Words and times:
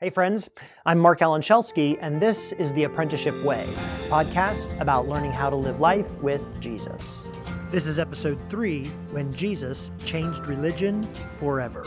Hey, 0.00 0.10
friends, 0.10 0.48
I'm 0.86 1.00
Mark 1.00 1.18
Shelsky, 1.18 1.98
and 2.00 2.22
this 2.22 2.52
is 2.52 2.72
The 2.72 2.84
Apprenticeship 2.84 3.34
Way, 3.42 3.64
podcast 4.08 4.80
about 4.80 5.08
learning 5.08 5.32
how 5.32 5.50
to 5.50 5.56
live 5.56 5.80
life 5.80 6.08
with 6.22 6.40
Jesus. 6.60 7.26
This 7.72 7.88
is 7.88 7.98
episode 7.98 8.38
three 8.48 8.84
when 9.10 9.32
Jesus 9.32 9.90
changed 10.04 10.46
religion 10.46 11.02
forever. 11.40 11.84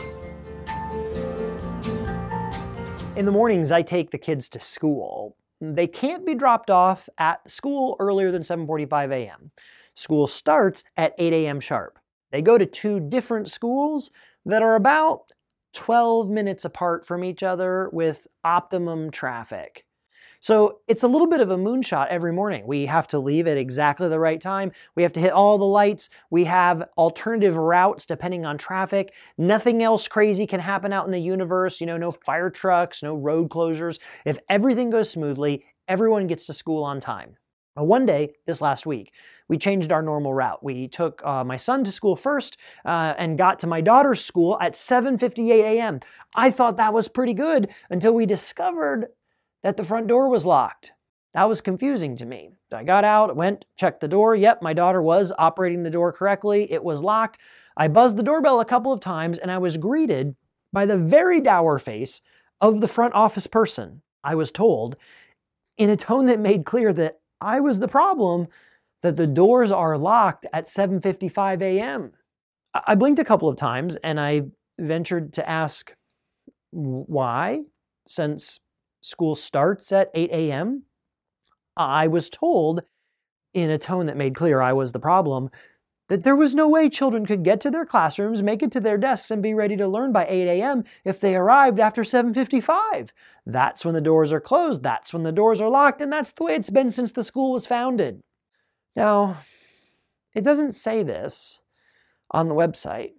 In 3.16 3.24
the 3.24 3.32
mornings, 3.32 3.72
I 3.72 3.80
take 3.80 4.10
the 4.10 4.18
kids 4.18 4.50
to 4.50 4.60
school. 4.60 5.34
They 5.58 5.86
can't 5.86 6.26
be 6.26 6.34
dropped 6.34 6.68
off 6.68 7.08
at 7.16 7.50
school 7.50 7.96
earlier 7.98 8.30
than 8.30 8.42
7:45 8.42 9.10
a.m. 9.10 9.52
School 9.94 10.26
starts 10.26 10.84
at 10.98 11.14
8 11.16 11.32
a.m. 11.32 11.60
sharp. 11.60 11.98
They 12.30 12.42
go 12.42 12.58
to 12.58 12.66
two 12.66 13.00
different 13.00 13.48
schools 13.48 14.10
that 14.44 14.60
are 14.60 14.74
about 14.74 15.32
12 15.72 16.28
minutes 16.28 16.64
apart 16.64 17.06
from 17.06 17.24
each 17.24 17.42
other 17.42 17.88
with 17.92 18.26
optimum 18.44 19.10
traffic. 19.10 19.84
So 20.42 20.80
it's 20.88 21.04
a 21.04 21.08
little 21.08 21.28
bit 21.28 21.38
of 21.38 21.52
a 21.52 21.56
moonshot 21.56 22.08
every 22.08 22.32
morning. 22.32 22.66
We 22.66 22.86
have 22.86 23.06
to 23.08 23.20
leave 23.20 23.46
at 23.46 23.56
exactly 23.56 24.08
the 24.08 24.18
right 24.18 24.40
time. 24.40 24.72
We 24.96 25.04
have 25.04 25.12
to 25.12 25.20
hit 25.20 25.30
all 25.30 25.56
the 25.56 25.64
lights. 25.64 26.10
We 26.30 26.46
have 26.46 26.88
alternative 26.98 27.56
routes 27.56 28.06
depending 28.06 28.44
on 28.44 28.58
traffic. 28.58 29.14
Nothing 29.38 29.84
else 29.84 30.08
crazy 30.08 30.48
can 30.48 30.58
happen 30.58 30.92
out 30.92 31.06
in 31.06 31.12
the 31.12 31.20
universe. 31.20 31.80
You 31.80 31.86
know, 31.86 31.96
no 31.96 32.10
fire 32.10 32.50
trucks, 32.50 33.04
no 33.04 33.14
road 33.14 33.50
closures. 33.50 34.00
If 34.24 34.40
everything 34.48 34.90
goes 34.90 35.10
smoothly, 35.10 35.64
everyone 35.86 36.26
gets 36.26 36.46
to 36.46 36.52
school 36.52 36.82
on 36.82 37.00
time. 37.00 37.36
One 37.74 38.04
day, 38.04 38.34
this 38.46 38.60
last 38.60 38.84
week, 38.84 39.12
we 39.48 39.56
changed 39.56 39.92
our 39.92 40.02
normal 40.02 40.34
route. 40.34 40.62
We 40.62 40.88
took 40.88 41.24
uh, 41.24 41.42
my 41.42 41.56
son 41.56 41.84
to 41.84 41.92
school 41.92 42.16
first 42.16 42.58
uh, 42.84 43.14
and 43.16 43.38
got 43.38 43.60
to 43.60 43.66
my 43.66 43.80
daughter's 43.80 44.22
school 44.22 44.58
at 44.60 44.74
7:58 44.74 45.50
a.m. 45.62 46.00
I 46.34 46.50
thought 46.50 46.76
that 46.76 46.92
was 46.92 47.08
pretty 47.08 47.32
good 47.32 47.70
until 47.88 48.12
we 48.12 48.26
discovered 48.26 49.06
that 49.62 49.78
the 49.78 49.84
front 49.84 50.06
door 50.06 50.28
was 50.28 50.44
locked. 50.44 50.92
That 51.32 51.48
was 51.48 51.62
confusing 51.62 52.14
to 52.16 52.26
me. 52.26 52.50
I 52.72 52.84
got 52.84 53.04
out, 53.04 53.36
went, 53.36 53.64
checked 53.76 54.00
the 54.00 54.08
door. 54.08 54.36
Yep, 54.36 54.60
my 54.60 54.74
daughter 54.74 55.00
was 55.00 55.32
operating 55.38 55.82
the 55.82 55.90
door 55.90 56.12
correctly. 56.12 56.70
It 56.70 56.84
was 56.84 57.02
locked. 57.02 57.40
I 57.76 57.88
buzzed 57.88 58.18
the 58.18 58.22
doorbell 58.22 58.60
a 58.60 58.66
couple 58.66 58.92
of 58.92 59.00
times 59.00 59.38
and 59.38 59.50
I 59.50 59.56
was 59.56 59.78
greeted 59.78 60.36
by 60.74 60.84
the 60.84 60.98
very 60.98 61.40
dour 61.40 61.78
face 61.78 62.20
of 62.60 62.82
the 62.82 62.88
front 62.88 63.14
office 63.14 63.46
person. 63.46 64.02
I 64.22 64.34
was 64.34 64.50
told 64.50 64.96
in 65.78 65.88
a 65.88 65.96
tone 65.96 66.26
that 66.26 66.38
made 66.38 66.66
clear 66.66 66.92
that 66.92 67.21
I 67.42 67.60
was 67.60 67.80
the 67.80 67.88
problem 67.88 68.48
that 69.02 69.16
the 69.16 69.26
doors 69.26 69.72
are 69.72 69.98
locked 69.98 70.46
at 70.52 70.66
7:55 70.66 71.60
a.m. 71.60 72.12
I 72.74 72.94
blinked 72.94 73.20
a 73.20 73.24
couple 73.24 73.48
of 73.48 73.56
times 73.56 73.96
and 73.96 74.18
I 74.18 74.42
ventured 74.78 75.32
to 75.34 75.48
ask 75.48 75.94
why 76.70 77.64
since 78.08 78.60
school 79.00 79.34
starts 79.34 79.92
at 79.92 80.10
8 80.14 80.30
a.m. 80.30 80.84
I 81.76 82.06
was 82.06 82.30
told 82.30 82.82
in 83.52 83.70
a 83.70 83.78
tone 83.78 84.06
that 84.06 84.16
made 84.16 84.34
clear 84.34 84.60
I 84.60 84.72
was 84.72 84.92
the 84.92 84.98
problem 84.98 85.50
that 86.08 86.24
there 86.24 86.36
was 86.36 86.54
no 86.54 86.68
way 86.68 86.88
children 86.88 87.24
could 87.24 87.42
get 87.42 87.60
to 87.60 87.70
their 87.70 87.86
classrooms, 87.86 88.42
make 88.42 88.62
it 88.62 88.72
to 88.72 88.80
their 88.80 88.98
desks, 88.98 89.30
and 89.30 89.42
be 89.42 89.54
ready 89.54 89.76
to 89.76 89.88
learn 89.88 90.12
by 90.12 90.26
8 90.26 90.48
a.m. 90.48 90.84
if 91.04 91.20
they 91.20 91.34
arrived 91.34 91.80
after 91.80 92.02
7:55. 92.02 93.12
That's 93.46 93.84
when 93.84 93.94
the 93.94 94.00
doors 94.00 94.32
are 94.32 94.40
closed, 94.40 94.82
that's 94.82 95.12
when 95.12 95.22
the 95.22 95.32
doors 95.32 95.60
are 95.60 95.70
locked, 95.70 96.00
and 96.00 96.12
that's 96.12 96.30
the 96.30 96.44
way 96.44 96.54
it's 96.54 96.70
been 96.70 96.90
since 96.90 97.12
the 97.12 97.24
school 97.24 97.52
was 97.52 97.66
founded. 97.66 98.22
Now, 98.94 99.38
it 100.34 100.44
doesn't 100.44 100.72
say 100.72 101.02
this 101.02 101.60
on 102.30 102.48
the 102.48 102.54
website. 102.54 103.12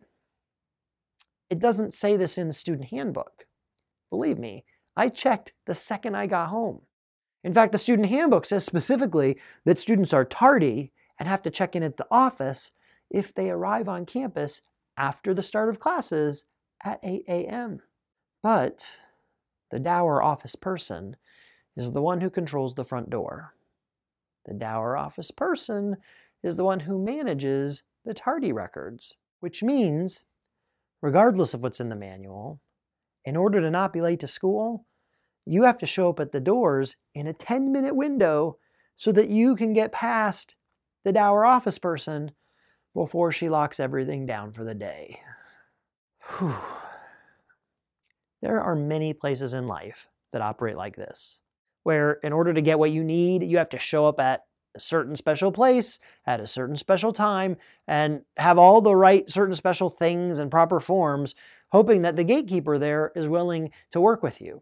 It 1.49 1.59
doesn't 1.59 1.93
say 1.93 2.17
this 2.17 2.37
in 2.37 2.47
the 2.47 2.53
student 2.53 2.89
handbook. 2.89 3.45
Believe 4.09 4.39
me, 4.39 4.65
I 4.95 5.09
checked 5.09 5.53
the 5.65 5.75
second 5.75 6.15
I 6.15 6.27
got 6.27 6.49
home. 6.49 6.81
In 7.43 7.53
fact, 7.53 7.71
the 7.71 7.77
student 7.77 8.09
handbook 8.09 8.45
says 8.45 8.63
specifically 8.63 9.37
that 9.65 9.77
students 9.77 10.13
are 10.13 10.23
tardy 10.23 10.92
and 11.19 11.27
have 11.27 11.41
to 11.43 11.51
check 11.51 11.75
in 11.75 11.83
at 11.83 11.97
the 11.97 12.07
office 12.09 12.71
if 13.09 13.33
they 13.33 13.49
arrive 13.49 13.87
on 13.87 14.05
campus 14.05 14.61
after 14.97 15.33
the 15.33 15.43
start 15.43 15.69
of 15.69 15.79
classes 15.79 16.45
at 16.83 16.99
8 17.03 17.23
a.m. 17.27 17.81
But 18.41 18.97
the 19.71 19.79
dour 19.79 20.21
office 20.21 20.55
person 20.55 21.15
is 21.75 21.91
the 21.91 22.01
one 22.01 22.21
who 22.21 22.29
controls 22.29 22.75
the 22.75 22.83
front 22.83 23.09
door. 23.09 23.53
The 24.45 24.53
dour 24.53 24.97
office 24.97 25.31
person 25.31 25.97
is 26.43 26.57
the 26.57 26.63
one 26.63 26.81
who 26.81 27.03
manages 27.03 27.83
the 28.05 28.13
tardy 28.13 28.51
records, 28.51 29.15
which 29.39 29.63
means, 29.63 30.25
regardless 31.01 31.53
of 31.53 31.63
what's 31.63 31.79
in 31.79 31.89
the 31.89 31.95
manual, 31.95 32.59
in 33.25 33.37
order 33.37 33.61
to 33.61 33.71
not 33.71 33.93
be 33.93 34.01
late 34.01 34.19
to 34.19 34.27
school, 34.27 34.85
you 35.45 35.63
have 35.63 35.77
to 35.77 35.85
show 35.85 36.09
up 36.09 36.19
at 36.19 36.31
the 36.31 36.39
doors 36.39 36.95
in 37.13 37.27
a 37.27 37.33
10 37.33 37.71
minute 37.71 37.95
window 37.95 38.57
so 38.95 39.11
that 39.11 39.29
you 39.29 39.55
can 39.55 39.73
get 39.73 39.91
past 39.91 40.55
the 41.03 41.11
dour 41.11 41.45
office 41.45 41.77
person 41.77 42.31
before 42.93 43.31
she 43.31 43.49
locks 43.49 43.79
everything 43.79 44.25
down 44.25 44.51
for 44.51 44.63
the 44.63 44.75
day. 44.75 45.19
Whew. 46.37 46.55
There 48.41 48.61
are 48.61 48.75
many 48.75 49.13
places 49.13 49.53
in 49.53 49.67
life 49.67 50.07
that 50.31 50.41
operate 50.41 50.75
like 50.75 50.95
this, 50.95 51.39
where 51.83 52.13
in 52.13 52.33
order 52.33 52.53
to 52.53 52.61
get 52.61 52.79
what 52.79 52.91
you 52.91 53.03
need, 53.03 53.43
you 53.43 53.57
have 53.57 53.69
to 53.69 53.79
show 53.79 54.05
up 54.05 54.19
at 54.19 54.43
a 54.75 54.79
certain 54.79 55.15
special 55.15 55.51
place 55.51 55.99
at 56.25 56.39
a 56.39 56.47
certain 56.47 56.75
special 56.75 57.13
time 57.13 57.57
and 57.87 58.21
have 58.37 58.57
all 58.57 58.81
the 58.81 58.95
right 58.95 59.29
certain 59.29 59.53
special 59.53 59.89
things 59.89 60.39
and 60.39 60.49
proper 60.51 60.79
forms, 60.79 61.35
hoping 61.71 62.01
that 62.01 62.15
the 62.15 62.23
gatekeeper 62.23 62.77
there 62.77 63.11
is 63.15 63.27
willing 63.27 63.71
to 63.91 64.01
work 64.01 64.23
with 64.23 64.41
you. 64.41 64.61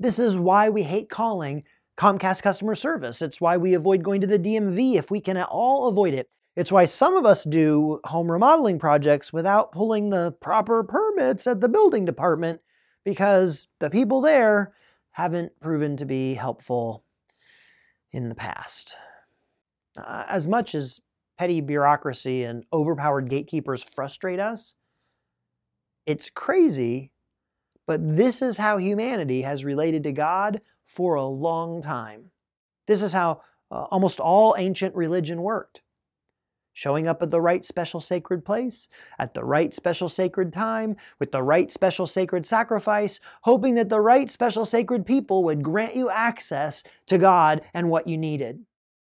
This 0.00 0.18
is 0.18 0.36
why 0.36 0.68
we 0.68 0.82
hate 0.82 1.08
calling 1.08 1.62
Comcast 1.96 2.42
customer 2.42 2.74
service. 2.74 3.22
It's 3.22 3.40
why 3.40 3.56
we 3.56 3.74
avoid 3.74 4.02
going 4.02 4.20
to 4.20 4.26
the 4.26 4.38
DMV 4.38 4.96
if 4.96 5.10
we 5.10 5.20
can 5.20 5.36
at 5.36 5.48
all 5.48 5.88
avoid 5.88 6.14
it. 6.14 6.28
It's 6.54 6.72
why 6.72 6.84
some 6.84 7.16
of 7.16 7.24
us 7.24 7.44
do 7.44 8.00
home 8.04 8.30
remodeling 8.30 8.78
projects 8.78 9.32
without 9.32 9.72
pulling 9.72 10.10
the 10.10 10.32
proper 10.40 10.82
permits 10.84 11.46
at 11.46 11.60
the 11.60 11.68
building 11.68 12.04
department 12.04 12.60
because 13.04 13.68
the 13.78 13.90
people 13.90 14.20
there 14.20 14.72
haven't 15.12 15.58
proven 15.60 15.96
to 15.96 16.04
be 16.04 16.34
helpful 16.34 17.04
in 18.12 18.28
the 18.28 18.34
past. 18.34 18.96
Uh, 19.96 20.24
as 20.28 20.46
much 20.46 20.74
as 20.74 21.00
petty 21.38 21.60
bureaucracy 21.60 22.44
and 22.44 22.64
overpowered 22.72 23.28
gatekeepers 23.28 23.82
frustrate 23.82 24.40
us, 24.40 24.74
it's 26.06 26.30
crazy, 26.30 27.12
but 27.86 28.16
this 28.16 28.42
is 28.42 28.58
how 28.58 28.78
humanity 28.78 29.42
has 29.42 29.64
related 29.64 30.02
to 30.04 30.12
God 30.12 30.60
for 30.84 31.14
a 31.14 31.26
long 31.26 31.82
time. 31.82 32.30
This 32.86 33.02
is 33.02 33.12
how 33.12 33.42
uh, 33.70 33.84
almost 33.90 34.20
all 34.20 34.54
ancient 34.58 34.94
religion 34.94 35.42
worked 35.42 35.82
showing 36.72 37.06
up 37.06 37.22
at 37.22 37.30
the 37.30 37.40
right 37.40 37.64
special 37.64 38.00
sacred 38.00 38.44
place, 38.44 38.88
at 39.18 39.34
the 39.34 39.44
right 39.44 39.74
special 39.74 40.08
sacred 40.08 40.52
time, 40.52 40.96
with 41.18 41.32
the 41.32 41.42
right 41.42 41.70
special 41.70 42.06
sacred 42.06 42.46
sacrifice, 42.46 43.20
hoping 43.42 43.74
that 43.74 43.88
the 43.88 44.00
right 44.00 44.30
special 44.30 44.64
sacred 44.64 45.06
people 45.06 45.44
would 45.44 45.62
grant 45.62 45.94
you 45.94 46.10
access 46.10 46.82
to 47.06 47.18
God 47.18 47.62
and 47.74 47.90
what 47.90 48.06
you 48.06 48.16
needed. 48.16 48.64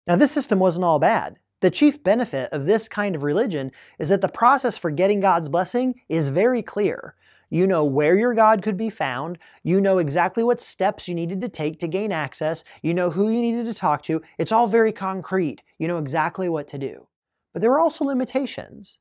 Now, 0.06 0.16
this 0.16 0.32
system 0.32 0.60
wasn't 0.60 0.86
all 0.86 1.00
bad. 1.00 1.38
The 1.60 1.72
chief 1.72 2.04
benefit 2.04 2.54
of 2.54 2.66
this 2.66 2.88
kind 2.88 3.16
of 3.16 3.24
religion 3.24 3.72
is 3.98 4.10
that 4.10 4.22
the 4.22 4.28
process 4.28 4.78
for 4.78 4.92
getting 4.92 5.20
God's 5.20 5.50
blessing 5.50 5.96
is 6.08 6.30
very 6.30 6.62
clear. 6.62 7.16
You 7.50 7.66
know 7.68 7.86
where 7.86 8.18
your 8.18 8.34
God 8.34 8.62
could 8.62 8.78
be 8.78 8.90
found. 8.90 9.38
You 9.64 9.80
know 9.80 10.00
exactly 10.00 10.44
what 10.44 10.62
steps 10.62 11.08
you 11.08 11.16
needed 11.16 11.42
to 11.42 11.50
take 11.50 11.80
to 11.80 11.88
gain 11.88 12.12
access. 12.12 12.64
You 12.82 12.94
know 12.94 13.10
who 13.10 13.30
you 13.30 13.42
needed 13.42 13.66
to 13.68 13.74
talk 13.74 14.04
to. 14.04 14.22
It's 14.38 14.52
all 14.52 14.68
very 14.68 14.92
concrete. 14.92 15.64
You 15.80 15.88
know 15.88 15.98
exactly 15.98 16.50
what 16.50 16.68
to 16.70 16.78
do. 16.78 17.08
But 17.54 17.62
there 17.62 17.72
are 17.72 17.80
also 17.80 18.06
limitations. 18.06 18.98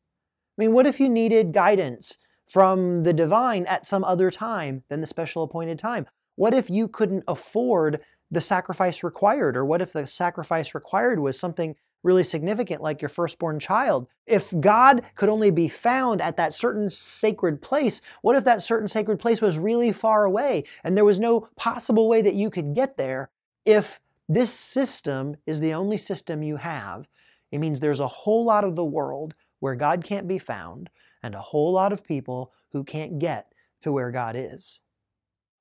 I 0.56 0.62
mean, 0.62 0.73
what 0.73 0.87
if 0.87 1.01
you 1.01 1.09
needed 1.09 1.53
guidance 1.53 2.19
from 2.47 3.03
the 3.03 3.12
divine 3.12 3.67
at 3.67 3.87
some 3.87 4.05
other 4.05 4.31
time 4.31 4.85
than 4.89 5.01
the 5.01 5.06
special 5.06 5.43
appointed 5.43 5.79
time? 5.79 6.06
What 6.37 6.55
if 6.55 6.71
you 6.71 6.89
couldn't 6.89 7.25
afford 7.27 8.00
the 8.31 8.41
sacrifice 8.41 9.03
required? 9.03 9.56
Or 9.56 9.65
what 9.65 9.82
if 9.82 9.93
the 9.93 10.06
sacrifice 10.06 10.75
required 10.75 11.19
was 11.19 11.38
something 11.38 11.75
really 12.02 12.25
significant 12.25 12.82
like 12.82 13.02
your 13.02 13.08
firstborn 13.08 13.58
child? 13.58 14.06
If 14.26 14.52
God 14.60 15.02
could 15.14 15.28
only 15.28 15.50
be 15.50 15.69
found 15.69 16.20
at 16.20 16.37
that 16.37 16.54
certain 16.54 16.90
sacred 16.90 17.60
place, 17.62 18.02
what 18.22 18.37
if 18.37 18.44
that 18.44 18.62
certain 18.62 18.88
sacred 18.88 19.19
place 19.19 19.40
was 19.40 19.58
really 19.58 19.93
far 19.93 20.25
away 20.25 20.64
and 20.84 20.96
there 20.96 21.04
was 21.04 21.19
no 21.19 21.48
possible 21.56 22.08
way 22.08 22.22
that 22.22 22.34
you 22.34 22.50
could 22.50 22.75
get 22.75 22.96
there? 22.96 23.31
If 23.64 24.00
this 24.28 24.52
system 24.52 25.37
is 25.46 25.60
the 25.60 25.75
only 25.75 25.98
system 25.98 26.43
you 26.43 26.56
have, 26.56 27.08
it 27.50 27.58
means 27.58 27.81
there's 27.81 28.00
a 28.00 28.08
whole 28.08 28.44
lot 28.44 28.64
of 28.64 28.76
the 28.76 28.84
world 28.84 29.34
where 29.60 29.75
God 29.75 30.04
can't 30.04 30.28
be 30.28 30.38
found 30.38 30.90
and 31.22 31.34
a 31.34 31.40
whole 31.40 31.72
lot 31.72 31.93
of 31.93 32.04
people 32.04 32.52
who 32.72 32.84
can't 32.84 33.19
get 33.19 33.52
to 33.82 33.93
where 33.93 34.10
God 34.10 34.37
is. 34.37 34.81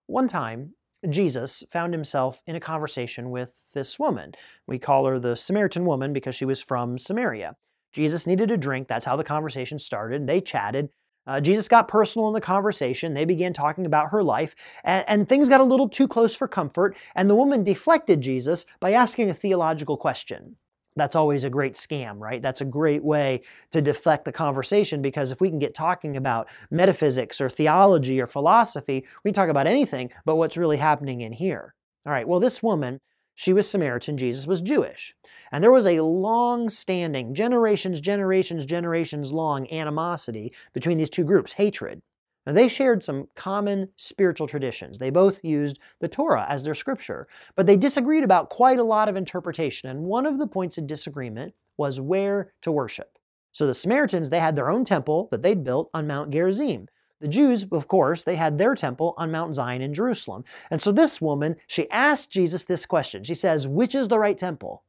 One 0.07 0.27
time, 0.27 0.73
Jesus 1.09 1.63
found 1.71 1.93
himself 1.93 2.41
in 2.47 2.55
a 2.55 2.59
conversation 2.59 3.29
with 3.29 3.71
this 3.73 3.99
woman. 3.99 4.33
We 4.67 4.79
call 4.79 5.05
her 5.05 5.19
the 5.19 5.35
Samaritan 5.35 5.85
woman 5.85 6.13
because 6.13 6.35
she 6.35 6.45
was 6.45 6.61
from 6.61 6.97
Samaria. 6.97 7.55
Jesus 7.93 8.27
needed 8.27 8.51
a 8.51 8.57
drink. 8.57 8.87
That's 8.87 9.05
how 9.05 9.15
the 9.15 9.23
conversation 9.23 9.79
started. 9.79 10.27
They 10.27 10.41
chatted. 10.41 10.89
Uh, 11.27 11.39
Jesus 11.39 11.67
got 11.67 11.87
personal 11.87 12.27
in 12.27 12.33
the 12.33 12.41
conversation. 12.41 13.13
They 13.13 13.25
began 13.25 13.53
talking 13.53 13.85
about 13.85 14.11
her 14.11 14.21
life, 14.21 14.55
and, 14.83 15.03
and 15.07 15.27
things 15.27 15.49
got 15.49 15.61
a 15.61 15.63
little 15.63 15.89
too 15.89 16.07
close 16.07 16.35
for 16.35 16.47
comfort, 16.47 16.95
and 17.15 17.29
the 17.29 17.35
woman 17.35 17.63
deflected 17.63 18.21
Jesus 18.21 18.65
by 18.79 18.91
asking 18.91 19.29
a 19.29 19.33
theological 19.33 19.97
question. 19.97 20.57
That's 20.95 21.15
always 21.15 21.43
a 21.43 21.49
great 21.49 21.73
scam, 21.73 22.19
right? 22.19 22.41
That's 22.41 22.61
a 22.61 22.65
great 22.65 23.03
way 23.03 23.41
to 23.71 23.81
deflect 23.81 24.25
the 24.25 24.31
conversation 24.31 25.01
because 25.01 25.31
if 25.31 25.41
we 25.41 25.49
can 25.49 25.59
get 25.59 25.75
talking 25.75 26.15
about 26.15 26.47
metaphysics 26.71 27.41
or 27.41 27.49
theology 27.49 28.21
or 28.21 28.27
philosophy, 28.27 29.05
we 29.23 29.29
can 29.29 29.35
talk 29.35 29.49
about 29.49 29.67
anything 29.67 30.11
but 30.23 30.37
what's 30.37 30.57
really 30.57 30.77
happening 30.77 31.21
in 31.21 31.33
here. 31.33 31.75
All 32.05 32.13
right, 32.13 32.27
well, 32.27 32.39
this 32.39 32.63
woman, 32.63 33.01
she 33.33 33.51
was 33.51 33.69
Samaritan, 33.69 34.17
Jesus 34.17 34.47
was 34.47 34.61
Jewish. 34.61 35.13
And 35.51 35.61
there 35.61 35.71
was 35.71 35.85
a 35.85 35.99
long 36.01 36.69
standing, 36.69 37.35
generations, 37.35 37.99
generations, 37.99 38.65
generations 38.65 39.33
long 39.33 39.69
animosity 39.71 40.53
between 40.73 40.97
these 40.97 41.09
two 41.09 41.25
groups, 41.25 41.53
hatred. 41.53 42.01
Now, 42.45 42.53
they 42.53 42.67
shared 42.67 43.03
some 43.03 43.27
common 43.35 43.89
spiritual 43.95 44.47
traditions. 44.47 44.99
They 44.99 45.09
both 45.09 45.43
used 45.43 45.79
the 45.99 46.07
Torah 46.07 46.45
as 46.47 46.63
their 46.63 46.75
scripture, 46.75 47.27
but 47.55 47.65
they 47.65 47.77
disagreed 47.77 48.23
about 48.23 48.49
quite 48.49 48.77
a 48.77 48.83
lot 48.83 49.09
of 49.09 49.15
interpretation. 49.15 49.89
And 49.89 50.03
one 50.03 50.25
of 50.25 50.37
the 50.37 50.47
points 50.47 50.77
of 50.77 50.85
disagreement 50.85 51.55
was 51.77 51.99
where 51.99 52.53
to 52.61 52.71
worship. 52.71 53.17
So 53.51 53.65
the 53.65 53.73
Samaritans, 53.73 54.29
they 54.29 54.39
had 54.39 54.55
their 54.55 54.69
own 54.69 54.85
temple 54.85 55.27
that 55.31 55.41
they'd 55.41 55.63
built 55.63 55.89
on 55.93 56.07
Mount 56.07 56.29
Gerizim. 56.29 56.87
The 57.21 57.27
Jews, 57.29 57.65
of 57.71 57.87
course, 57.87 58.23
they 58.23 58.35
had 58.35 58.57
their 58.57 58.75
temple 58.75 59.13
on 59.17 59.31
Mount 59.31 59.55
Zion 59.55 59.81
in 59.81 59.93
Jerusalem. 59.93 60.43
And 60.69 60.81
so 60.81 60.91
this 60.91 61.21
woman, 61.21 61.55
she 61.65 61.89
asked 61.89 62.31
Jesus 62.31 62.65
this 62.65 62.85
question. 62.85 63.23
She 63.23 63.33
says, 63.33 63.67
Which 63.67 63.95
is 63.95 64.09
the 64.09 64.19
right 64.19 64.37
temple? 64.37 64.83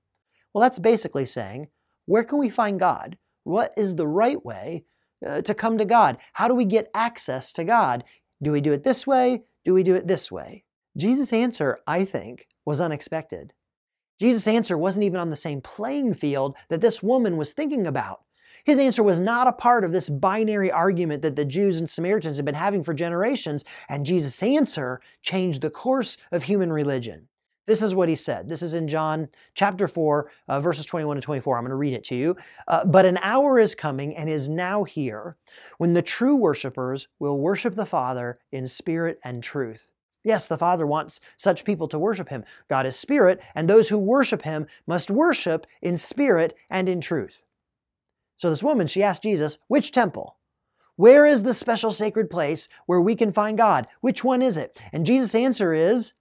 Well, 0.53 0.63
that's 0.63 0.81
basically 0.81 1.27
saying, 1.27 1.69
Where 2.07 2.25
can 2.25 2.39
we 2.39 2.51
find 2.51 2.81
God? 2.81 3.17
What 3.45 3.73
is 3.77 3.95
the 3.95 4.09
right 4.09 4.45
way 4.45 4.85
uh, 5.27 5.43
to 5.43 5.55
come 5.55 5.79
to 5.79 5.85
God? 5.85 6.19
How 6.33 6.49
do 6.49 6.55
we 6.55 6.65
get 6.65 6.91
access 6.95 7.53
to 7.53 7.65
God? 7.65 8.05
Do 8.43 8.53
we 8.53 8.61
do 8.61 8.73
it 8.73 8.85
this 8.85 9.07
way? 9.07 9.43
Do 9.65 9.75
we 9.75 9.83
do 9.83 9.95
it 9.95 10.07
this 10.07 10.31
way? 10.31 10.65
Jesus' 10.97 11.33
answer, 11.33 11.79
I 11.87 12.05
think, 12.05 12.47
was 12.65 12.81
unexpected. 12.81 13.53
Jesus' 14.19 14.47
answer 14.47 14.79
wasn't 14.79 15.05
even 15.05 15.21
on 15.21 15.31
the 15.31 15.37
same 15.37 15.61
playing 15.61 16.15
field 16.15 16.57
that 16.69 16.81
this 16.81 17.03
woman 17.03 17.37
was 17.37 17.53
thinking 17.53 17.87
about. 17.87 18.23
His 18.65 18.79
answer 18.79 19.03
was 19.03 19.21
not 19.21 19.47
a 19.47 19.53
part 19.53 19.85
of 19.85 19.93
this 19.93 20.09
binary 20.09 20.73
argument 20.73 21.23
that 21.23 21.37
the 21.37 21.45
Jews 21.45 21.79
and 21.79 21.89
Samaritans 21.89 22.37
had 22.37 22.45
been 22.45 22.55
having 22.55 22.83
for 22.83 22.95
generations, 22.95 23.65
and 23.89 24.05
Jesus' 24.05 24.43
answer 24.43 25.01
changed 25.23 25.63
the 25.63 25.71
course 25.71 26.17
of 26.33 26.45
human 26.45 26.73
religion. 26.73 27.29
This 27.67 27.83
is 27.83 27.95
what 27.95 28.09
he 28.09 28.15
said. 28.15 28.49
This 28.49 28.63
is 28.63 28.75
in 28.75 28.87
John 28.87 29.29
chapter 29.55 29.89
4, 29.89 30.31
uh, 30.49 30.61
verses 30.61 30.87
21 30.87 31.17
to 31.17 31.21
24. 31.21 31.57
I'm 31.57 31.65
going 31.65 31.71
to 31.71 31.77
read 31.77 31.95
it 31.95 32.05
to 32.05 32.15
you. 32.15 32.37
Uh, 32.69 32.85
but 32.85 33.05
an 33.05 33.19
hour 33.23 33.59
is 33.59 33.75
coming 33.75 34.15
and 34.17 34.31
is 34.31 34.49
now 34.49 34.85
here 34.85 35.37
when 35.79 35.93
the 35.93 36.03
true 36.03 36.37
worshipers 36.37 37.09
will 37.19 37.39
worship 37.39 37.75
the 37.75 37.87
Father 37.87 38.39
in 38.53 38.69
spirit 38.69 39.19
and 39.25 39.43
truth. 39.43 39.89
Yes, 40.23 40.47
the 40.47 40.59
Father 40.59 40.87
wants 40.87 41.21
such 41.37 41.65
people 41.65 41.89
to 41.89 41.99
worship 41.99 42.29
Him. 42.31 42.45
God 42.69 42.87
is 42.87 42.97
spirit, 42.97 43.41
and 43.55 43.69
those 43.69 43.89
who 43.89 43.99
worship 43.99 44.43
Him 44.43 44.67
must 44.87 45.11
worship 45.11 45.67
in 45.81 45.97
spirit 45.97 46.57
and 46.71 46.89
in 46.89 47.01
truth. 47.01 47.43
So 48.37 48.51
this 48.51 48.63
woman, 48.63 48.87
she 48.87 49.03
asked 49.03 49.23
Jesus, 49.23 49.59
which 49.69 49.93
temple? 49.93 50.37
Where 50.97 51.27
is 51.27 51.43
the 51.43 51.55
special 51.55 51.93
sacred 51.93 52.31
place 52.31 52.69
where 52.87 53.01
we 53.01 53.15
can 53.15 53.33
find 53.33 53.59
God? 53.59 53.87
Which 54.01 54.25
one 54.25 54.43
is 54.43 54.57
it? 54.57 54.81
And 54.93 55.07
Jesus' 55.07 55.35
answer 55.35 55.73
is, 55.73 56.15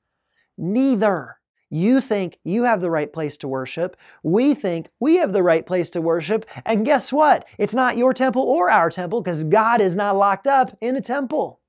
neither. 0.57 1.37
You 1.69 1.99
think 1.99 2.39
you 2.43 2.63
have 2.63 2.79
the 2.79 2.91
right 2.91 3.11
place 3.11 3.37
to 3.37 3.47
worship. 3.47 3.97
We 4.23 4.53
think 4.53 4.89
we 4.99 5.17
have 5.17 5.33
the 5.33 5.43
right 5.43 5.65
place 5.65 5.89
to 5.91 6.01
worship. 6.01 6.45
And 6.65 6.85
guess 6.85 7.11
what? 7.11 7.47
It's 7.57 7.73
not 7.73 7.97
your 7.97 8.13
temple 8.13 8.43
or 8.43 8.69
our 8.69 8.89
temple 8.89 9.21
because 9.21 9.43
God 9.43 9.81
is 9.81 9.95
not 9.95 10.15
locked 10.15 10.47
up 10.47 10.77
in 10.79 10.95
a 10.95 11.01
temple. 11.01 11.59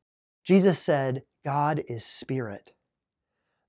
Jesus 0.45 0.79
said, 0.79 1.23
God 1.45 1.83
is 1.89 2.05
spirit. 2.05 2.73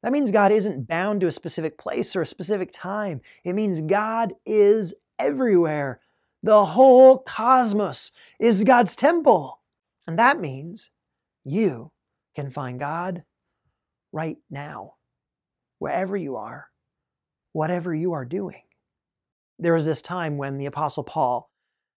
That 0.03 0.11
means 0.11 0.31
God 0.31 0.51
isn't 0.51 0.87
bound 0.87 1.21
to 1.21 1.27
a 1.27 1.31
specific 1.31 1.77
place 1.77 2.15
or 2.15 2.21
a 2.21 2.27
specific 2.27 2.71
time. 2.71 3.21
It 3.43 3.53
means 3.53 3.81
God 3.81 4.33
is 4.45 4.93
everywhere. 5.17 6.01
The 6.43 6.65
whole 6.65 7.17
cosmos 7.17 8.11
is 8.39 8.63
God's 8.63 8.95
temple. 8.95 9.61
And 10.05 10.19
that 10.19 10.39
means 10.39 10.91
you 11.43 11.91
can 12.35 12.49
find 12.49 12.79
God 12.79 13.23
right 14.11 14.37
now, 14.49 14.93
wherever 15.79 16.15
you 16.18 16.35
are, 16.35 16.68
whatever 17.51 17.94
you 17.94 18.13
are 18.13 18.25
doing. 18.25 18.62
There 19.59 19.74
was 19.74 19.85
this 19.85 20.01
time 20.01 20.38
when 20.38 20.57
the 20.57 20.65
Apostle 20.65 21.03
Paul 21.03 21.50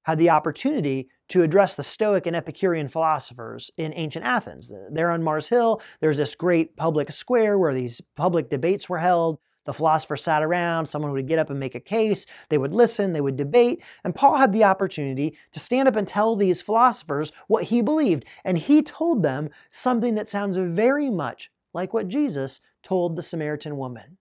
had 0.04 0.18
the 0.18 0.30
opportunity 0.30 1.08
to 1.28 1.42
address 1.42 1.76
the 1.76 1.82
Stoic 1.82 2.26
and 2.26 2.34
Epicurean 2.34 2.88
philosophers 2.88 3.70
in 3.76 3.92
ancient 3.94 4.24
Athens. 4.24 4.72
There 4.90 5.10
on 5.10 5.22
Mars 5.22 5.48
Hill, 5.48 5.80
there's 6.00 6.16
this 6.16 6.34
great 6.34 6.76
public 6.76 7.12
square 7.12 7.58
where 7.58 7.74
these 7.74 8.00
public 8.16 8.48
debates 8.48 8.88
were 8.88 8.98
held. 8.98 9.38
The 9.66 9.74
philosopher 9.74 10.16
sat 10.16 10.42
around, 10.42 10.86
someone 10.86 11.12
would 11.12 11.28
get 11.28 11.38
up 11.38 11.50
and 11.50 11.60
make 11.60 11.74
a 11.74 11.80
case, 11.80 12.26
they 12.48 12.56
would 12.56 12.72
listen, 12.72 13.12
they 13.12 13.20
would 13.20 13.36
debate, 13.36 13.82
and 14.02 14.14
Paul 14.14 14.38
had 14.38 14.54
the 14.54 14.64
opportunity 14.64 15.36
to 15.52 15.60
stand 15.60 15.86
up 15.86 15.96
and 15.96 16.08
tell 16.08 16.34
these 16.34 16.62
philosophers 16.62 17.30
what 17.46 17.64
he 17.64 17.82
believed. 17.82 18.24
And 18.42 18.56
he 18.56 18.82
told 18.82 19.22
them 19.22 19.50
something 19.70 20.14
that 20.14 20.30
sounds 20.30 20.56
very 20.56 21.10
much 21.10 21.50
like 21.72 21.92
what 21.92 22.08
Jesus 22.08 22.60
told 22.82 23.16
the 23.16 23.22
Samaritan 23.22 23.76
woman. 23.76 24.18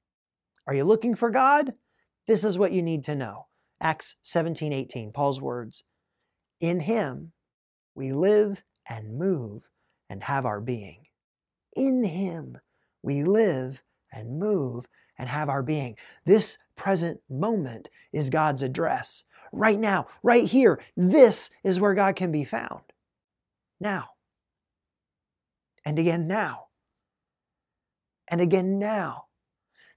Are 0.68 0.74
you 0.74 0.84
looking 0.84 1.16
for 1.16 1.30
God? 1.30 1.74
This 2.28 2.44
is 2.44 2.58
what 2.58 2.72
you 2.72 2.82
need 2.84 3.04
to 3.06 3.16
know. 3.16 3.48
Acts 3.82 4.18
17 4.22 4.74
18, 4.74 5.12
Paul's 5.12 5.42
words. 5.42 5.84
In 6.60 6.82
him 6.82 7.32
we 7.96 8.12
live 8.12 8.64
and 8.88 9.18
move 9.18 9.70
and 10.10 10.24
have 10.24 10.46
our 10.46 10.60
being. 10.60 11.06
In 11.76 12.04
him 12.04 12.58
we 13.02 13.24
live 13.24 13.82
and 14.12 14.40
move 14.40 14.88
and 15.18 15.30
have 15.30 15.50
our 15.50 15.64
being. 15.64 15.98
This 16.26 16.58
present 16.76 17.22
moment 17.30 17.90
is 18.14 18.30
God's 18.30 18.64
address. 18.64 19.24
Right 19.52 19.80
now, 19.80 20.08
right 20.24 20.46
here, 20.46 20.80
this 20.96 21.50
is 21.64 21.80
where 21.80 21.94
God 21.94 22.16
can 22.16 22.32
be 22.32 22.44
found. 22.44 22.82
Now. 23.80 24.10
And 25.86 25.98
again 25.98 26.28
now. 26.28 26.69
And 28.30 28.42
again 28.42 28.80
now. 28.80 29.26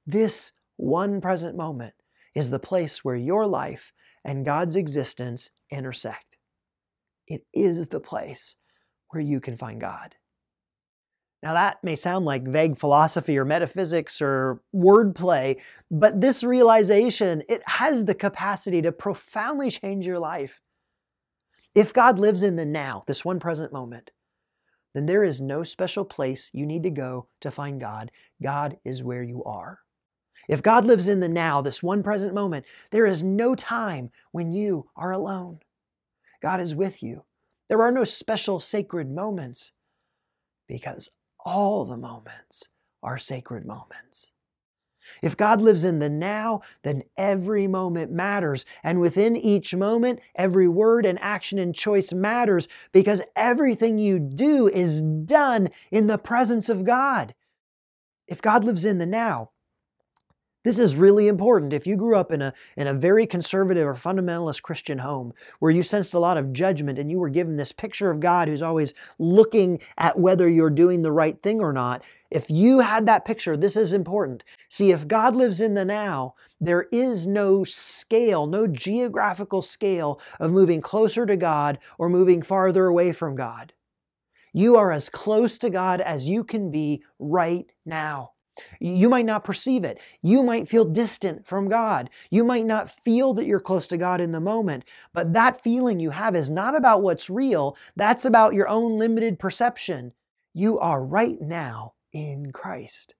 This 0.06 0.52
one 0.76 1.20
present 1.20 1.56
moment 1.56 1.94
is 2.34 2.50
the 2.50 2.58
place 2.58 3.04
where 3.04 3.16
your 3.16 3.46
life 3.46 3.92
and 4.24 4.44
God's 4.44 4.76
existence 4.76 5.50
intersect. 5.70 6.36
It 7.26 7.42
is 7.52 7.88
the 7.88 8.00
place 8.00 8.56
where 9.08 9.22
you 9.22 9.40
can 9.40 9.56
find 9.56 9.80
God. 9.80 10.16
Now, 11.42 11.54
that 11.54 11.82
may 11.82 11.96
sound 11.96 12.24
like 12.24 12.46
vague 12.46 12.78
philosophy 12.78 13.36
or 13.36 13.44
metaphysics 13.44 14.22
or 14.22 14.62
wordplay, 14.74 15.60
but 15.90 16.20
this 16.20 16.44
realization, 16.44 17.42
it 17.48 17.62
has 17.66 18.04
the 18.04 18.14
capacity 18.14 18.80
to 18.82 18.92
profoundly 18.92 19.70
change 19.70 20.06
your 20.06 20.20
life. 20.20 20.60
If 21.74 21.92
God 21.92 22.18
lives 22.18 22.44
in 22.44 22.56
the 22.56 22.64
now, 22.64 23.02
this 23.06 23.24
one 23.24 23.40
present 23.40 23.72
moment, 23.72 24.12
then 24.94 25.06
there 25.06 25.24
is 25.24 25.40
no 25.40 25.62
special 25.62 26.04
place 26.04 26.50
you 26.52 26.66
need 26.66 26.82
to 26.82 26.90
go 26.90 27.26
to 27.40 27.50
find 27.50 27.80
God. 27.80 28.10
God 28.42 28.76
is 28.84 29.02
where 29.02 29.22
you 29.22 29.42
are. 29.44 29.80
If 30.48 30.62
God 30.62 30.84
lives 30.84 31.08
in 31.08 31.20
the 31.20 31.28
now, 31.28 31.62
this 31.62 31.82
one 31.82 32.02
present 32.02 32.34
moment, 32.34 32.66
there 32.90 33.06
is 33.06 33.22
no 33.22 33.54
time 33.54 34.10
when 34.32 34.52
you 34.52 34.90
are 34.96 35.12
alone. 35.12 35.60
God 36.42 36.60
is 36.60 36.74
with 36.74 37.02
you. 37.02 37.24
There 37.68 37.82
are 37.82 37.92
no 37.92 38.04
special 38.04 38.60
sacred 38.60 39.10
moments 39.10 39.72
because 40.66 41.10
all 41.44 41.84
the 41.84 41.96
moments 41.96 42.68
are 43.02 43.18
sacred 43.18 43.64
moments. 43.64 44.30
If 45.22 45.36
God 45.36 45.60
lives 45.60 45.84
in 45.84 45.98
the 45.98 46.08
now, 46.08 46.62
then 46.82 47.02
every 47.16 47.66
moment 47.66 48.12
matters. 48.12 48.64
And 48.82 49.00
within 49.00 49.36
each 49.36 49.74
moment, 49.74 50.20
every 50.34 50.68
word 50.68 51.06
and 51.06 51.18
action 51.20 51.58
and 51.58 51.74
choice 51.74 52.12
matters 52.12 52.68
because 52.92 53.22
everything 53.36 53.98
you 53.98 54.18
do 54.18 54.68
is 54.68 55.00
done 55.00 55.70
in 55.90 56.06
the 56.06 56.18
presence 56.18 56.68
of 56.68 56.84
God. 56.84 57.34
If 58.26 58.40
God 58.40 58.64
lives 58.64 58.84
in 58.84 58.98
the 58.98 59.06
now, 59.06 59.50
this 60.64 60.78
is 60.78 60.96
really 60.96 61.26
important. 61.26 61.72
If 61.72 61.86
you 61.86 61.96
grew 61.96 62.16
up 62.16 62.30
in 62.30 62.40
a, 62.40 62.54
in 62.76 62.86
a 62.86 62.94
very 62.94 63.26
conservative 63.26 63.86
or 63.86 63.94
fundamentalist 63.94 64.62
Christian 64.62 64.98
home 64.98 65.32
where 65.58 65.70
you 65.70 65.82
sensed 65.82 66.14
a 66.14 66.18
lot 66.18 66.36
of 66.36 66.52
judgment 66.52 66.98
and 66.98 67.10
you 67.10 67.18
were 67.18 67.28
given 67.28 67.56
this 67.56 67.72
picture 67.72 68.10
of 68.10 68.20
God 68.20 68.48
who's 68.48 68.62
always 68.62 68.94
looking 69.18 69.80
at 69.98 70.18
whether 70.18 70.48
you're 70.48 70.70
doing 70.70 71.02
the 71.02 71.12
right 71.12 71.42
thing 71.42 71.60
or 71.60 71.72
not, 71.72 72.02
if 72.30 72.48
you 72.48 72.80
had 72.80 73.06
that 73.06 73.24
picture, 73.24 73.56
this 73.56 73.76
is 73.76 73.92
important. 73.92 74.44
See, 74.68 74.92
if 74.92 75.08
God 75.08 75.34
lives 75.34 75.60
in 75.60 75.74
the 75.74 75.84
now, 75.84 76.34
there 76.60 76.86
is 76.92 77.26
no 77.26 77.64
scale, 77.64 78.46
no 78.46 78.66
geographical 78.66 79.62
scale 79.62 80.20
of 80.38 80.52
moving 80.52 80.80
closer 80.80 81.26
to 81.26 81.36
God 81.36 81.78
or 81.98 82.08
moving 82.08 82.40
farther 82.40 82.86
away 82.86 83.12
from 83.12 83.34
God. 83.34 83.72
You 84.52 84.76
are 84.76 84.92
as 84.92 85.08
close 85.08 85.58
to 85.58 85.70
God 85.70 86.00
as 86.00 86.28
you 86.28 86.44
can 86.44 86.70
be 86.70 87.02
right 87.18 87.66
now. 87.84 88.32
You 88.80 89.08
might 89.08 89.26
not 89.26 89.44
perceive 89.44 89.84
it. 89.84 89.98
You 90.20 90.42
might 90.42 90.68
feel 90.68 90.84
distant 90.84 91.46
from 91.46 91.68
God. 91.68 92.10
You 92.30 92.44
might 92.44 92.66
not 92.66 92.90
feel 92.90 93.34
that 93.34 93.46
you're 93.46 93.60
close 93.60 93.88
to 93.88 93.96
God 93.96 94.20
in 94.20 94.32
the 94.32 94.40
moment. 94.40 94.84
But 95.12 95.32
that 95.32 95.62
feeling 95.62 96.00
you 96.00 96.10
have 96.10 96.36
is 96.36 96.50
not 96.50 96.76
about 96.76 97.02
what's 97.02 97.30
real, 97.30 97.76
that's 97.96 98.24
about 98.24 98.54
your 98.54 98.68
own 98.68 98.98
limited 98.98 99.38
perception. 99.38 100.12
You 100.52 100.78
are 100.78 101.02
right 101.02 101.40
now 101.40 101.94
in 102.12 102.52
Christ. 102.52 103.14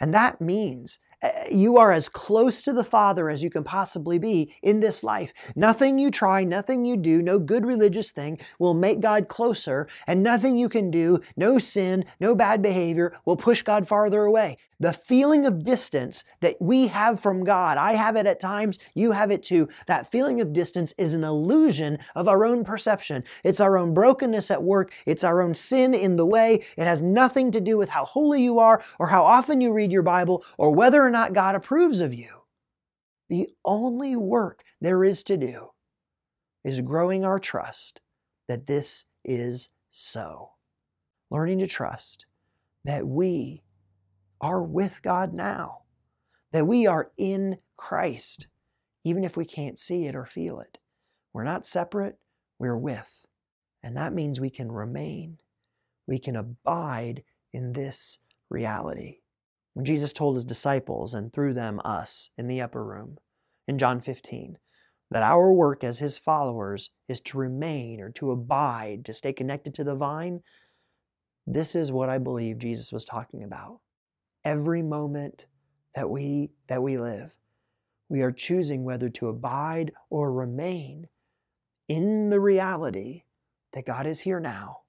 And 0.00 0.14
that 0.14 0.40
means 0.40 0.98
Uh, 1.22 1.30
you 1.50 1.76
are 1.76 1.92
as 1.92 2.08
close 2.08 2.62
to 2.62 2.72
the 2.72 2.84
Father 2.84 3.30
as 3.30 3.42
you 3.42 3.50
can 3.50 3.62
possibly 3.64 4.18
be 4.18 4.54
in 4.62 4.80
this 4.80 5.04
life. 5.04 5.32
Nothing 5.54 5.98
you 5.98 6.10
try, 6.10 6.44
nothing 6.44 6.84
you 6.84 6.96
do, 6.96 7.22
no 7.22 7.38
good 7.38 7.64
religious 7.64 8.10
thing 8.10 8.38
will 8.58 8.74
make 8.74 9.00
God 9.00 9.28
closer, 9.28 9.86
and 10.06 10.22
nothing 10.22 10.56
you 10.56 10.68
can 10.68 10.90
do, 10.90 11.20
no 11.36 11.58
sin, 11.58 12.04
no 12.20 12.34
bad 12.34 12.62
behavior 12.62 13.14
will 13.24 13.36
push 13.36 13.62
God 13.62 13.86
farther 13.86 14.24
away. 14.24 14.58
The 14.82 14.92
feeling 14.92 15.46
of 15.46 15.62
distance 15.62 16.24
that 16.40 16.56
we 16.60 16.88
have 16.88 17.20
from 17.20 17.44
God, 17.44 17.78
I 17.78 17.92
have 17.92 18.16
it 18.16 18.26
at 18.26 18.40
times, 18.40 18.80
you 18.94 19.12
have 19.12 19.30
it 19.30 19.44
too. 19.44 19.68
That 19.86 20.10
feeling 20.10 20.40
of 20.40 20.52
distance 20.52 20.92
is 20.98 21.14
an 21.14 21.22
illusion 21.22 21.98
of 22.16 22.26
our 22.26 22.44
own 22.44 22.64
perception. 22.64 23.22
It's 23.44 23.60
our 23.60 23.78
own 23.78 23.94
brokenness 23.94 24.50
at 24.50 24.64
work, 24.64 24.92
it's 25.06 25.22
our 25.22 25.40
own 25.40 25.54
sin 25.54 25.94
in 25.94 26.16
the 26.16 26.26
way. 26.26 26.64
It 26.76 26.82
has 26.82 27.00
nothing 27.00 27.52
to 27.52 27.60
do 27.60 27.78
with 27.78 27.90
how 27.90 28.04
holy 28.04 28.42
you 28.42 28.58
are 28.58 28.82
or 28.98 29.06
how 29.06 29.22
often 29.22 29.60
you 29.60 29.72
read 29.72 29.92
your 29.92 30.02
Bible 30.02 30.44
or 30.58 30.74
whether 30.74 31.00
or 31.00 31.10
not 31.10 31.32
God 31.32 31.54
approves 31.54 32.00
of 32.00 32.12
you. 32.12 32.42
The 33.28 33.50
only 33.64 34.16
work 34.16 34.64
there 34.80 35.04
is 35.04 35.22
to 35.24 35.36
do 35.36 35.70
is 36.64 36.80
growing 36.80 37.24
our 37.24 37.38
trust 37.38 38.00
that 38.48 38.66
this 38.66 39.04
is 39.24 39.68
so. 39.92 40.54
Learning 41.30 41.60
to 41.60 41.68
trust 41.68 42.26
that 42.84 43.06
we 43.06 43.62
are 44.42 44.62
with 44.62 45.00
God 45.02 45.32
now, 45.32 45.82
that 46.50 46.66
we 46.66 46.86
are 46.86 47.12
in 47.16 47.58
Christ, 47.76 48.48
even 49.04 49.22
if 49.22 49.36
we 49.36 49.44
can't 49.44 49.78
see 49.78 50.06
it 50.06 50.16
or 50.16 50.26
feel 50.26 50.58
it. 50.58 50.78
We're 51.32 51.44
not 51.44 51.66
separate, 51.66 52.18
we're 52.58 52.76
with. 52.76 53.24
And 53.82 53.96
that 53.96 54.12
means 54.12 54.40
we 54.40 54.50
can 54.50 54.70
remain, 54.70 55.38
we 56.06 56.18
can 56.18 56.36
abide 56.36 57.22
in 57.52 57.72
this 57.72 58.18
reality. 58.50 59.18
When 59.74 59.84
Jesus 59.84 60.12
told 60.12 60.34
his 60.34 60.44
disciples, 60.44 61.14
and 61.14 61.32
through 61.32 61.54
them 61.54 61.80
us, 61.84 62.30
in 62.36 62.48
the 62.48 62.60
upper 62.60 62.84
room, 62.84 63.18
in 63.66 63.78
John 63.78 64.00
15, 64.00 64.58
that 65.10 65.22
our 65.22 65.52
work 65.52 65.84
as 65.84 66.00
his 66.00 66.18
followers 66.18 66.90
is 67.08 67.20
to 67.20 67.38
remain 67.38 68.00
or 68.00 68.10
to 68.10 68.30
abide, 68.30 69.04
to 69.04 69.14
stay 69.14 69.32
connected 69.32 69.74
to 69.74 69.84
the 69.84 69.94
vine, 69.94 70.40
this 71.46 71.74
is 71.74 71.92
what 71.92 72.08
I 72.08 72.18
believe 72.18 72.58
Jesus 72.58 72.92
was 72.92 73.04
talking 73.04 73.42
about 73.42 73.80
every 74.44 74.82
moment 74.82 75.46
that 75.94 76.08
we 76.08 76.50
that 76.68 76.82
we 76.82 76.98
live. 76.98 77.34
We 78.08 78.22
are 78.22 78.32
choosing 78.32 78.84
whether 78.84 79.08
to 79.10 79.28
abide 79.28 79.92
or 80.10 80.32
remain 80.32 81.08
in 81.88 82.30
the 82.30 82.40
reality 82.40 83.24
that 83.72 83.86
God 83.86 84.06
is 84.06 84.20
here 84.20 84.40
now, 84.40 84.80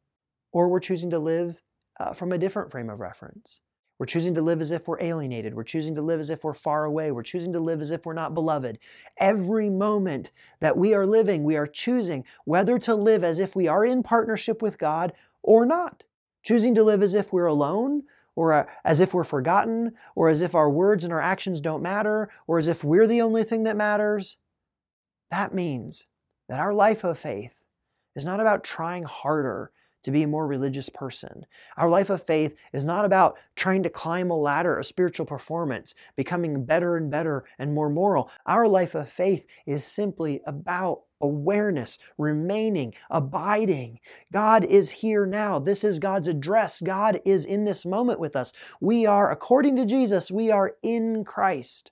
or 0.51 0.67
we're 0.67 0.79
choosing 0.79 1.09
to 1.11 1.19
live 1.19 1.61
uh, 1.99 2.13
from 2.13 2.31
a 2.31 2.37
different 2.37 2.71
frame 2.71 2.89
of 2.89 2.99
reference. 2.99 3.61
We're 3.99 4.07
choosing 4.07 4.35
to 4.35 4.41
live 4.41 4.59
as 4.59 4.71
if 4.71 4.87
we're 4.87 5.01
alienated. 5.01 5.53
We're 5.53 5.63
choosing 5.63 5.95
to 5.95 6.01
live 6.01 6.19
as 6.19 6.29
if 6.29 6.43
we're 6.43 6.53
far 6.53 6.83
away. 6.83 7.11
We're 7.11 7.23
choosing 7.23 7.53
to 7.53 7.59
live 7.59 7.79
as 7.79 7.91
if 7.91 8.05
we're 8.05 8.13
not 8.13 8.33
beloved. 8.33 8.79
Every 9.17 9.69
moment 9.69 10.31
that 10.59 10.77
we 10.77 10.93
are 10.93 11.05
living, 11.05 11.43
we 11.43 11.55
are 11.55 11.67
choosing 11.67 12.25
whether 12.43 12.79
to 12.79 12.95
live 12.95 13.23
as 13.23 13.39
if 13.39 13.55
we 13.55 13.67
are 13.67 13.85
in 13.85 14.03
partnership 14.03 14.61
with 14.61 14.77
God 14.77 15.13
or 15.41 15.65
not. 15.65 16.03
Choosing 16.41 16.75
to 16.75 16.83
live 16.83 17.01
as 17.01 17.13
if 17.13 17.31
we're 17.31 17.45
alone 17.45 18.03
or 18.35 18.53
uh, 18.53 18.65
as 18.83 18.99
if 18.99 19.13
we're 19.13 19.23
forgotten, 19.23 19.93
or 20.15 20.29
as 20.29 20.41
if 20.41 20.55
our 20.55 20.69
words 20.69 21.03
and 21.03 21.13
our 21.13 21.21
actions 21.21 21.61
don't 21.61 21.83
matter, 21.83 22.29
or 22.47 22.57
as 22.57 22.67
if 22.67 22.83
we're 22.83 23.07
the 23.07 23.21
only 23.21 23.43
thing 23.43 23.63
that 23.63 23.75
matters. 23.75 24.37
That 25.29 25.53
means 25.53 26.05
that 26.49 26.59
our 26.59 26.73
life 26.73 27.03
of 27.03 27.17
faith 27.17 27.63
is 28.15 28.25
not 28.25 28.39
about 28.39 28.63
trying 28.63 29.03
harder 29.03 29.71
to 30.03 30.11
be 30.11 30.23
a 30.23 30.27
more 30.27 30.45
religious 30.45 30.89
person. 30.89 31.45
Our 31.77 31.89
life 31.89 32.09
of 32.09 32.23
faith 32.23 32.55
is 32.71 32.85
not 32.85 33.05
about 33.05 33.37
trying 33.55 33.83
to 33.83 33.89
climb 33.89 34.29
a 34.29 34.37
ladder 34.37 34.77
of 34.77 34.85
spiritual 34.85 35.25
performance, 35.25 35.95
becoming 36.15 36.65
better 36.65 36.95
and 36.95 37.09
better 37.09 37.45
and 37.57 37.73
more 37.73 37.89
moral. 37.89 38.29
Our 38.45 38.67
life 38.67 38.95
of 38.95 39.09
faith 39.09 39.45
is 39.65 39.83
simply 39.83 40.41
about 40.45 41.01
awareness, 41.21 41.99
remaining, 42.17 42.93
abiding. 43.09 43.99
God 44.31 44.65
is 44.65 44.89
here 44.91 45.25
now. 45.25 45.57
This 45.57 45.83
is 45.83 45.99
God's 45.99 46.27
address. 46.27 46.81
God 46.81 47.21
is 47.25 47.45
in 47.45 47.63
this 47.63 47.85
moment 47.85 48.19
with 48.19 48.35
us. 48.35 48.51
We 48.81 49.05
are, 49.05 49.31
according 49.31 49.77
to 49.77 49.85
Jesus, 49.85 50.29
we 50.29 50.51
are 50.51 50.75
in 50.83 51.23
Christ. 51.23 51.91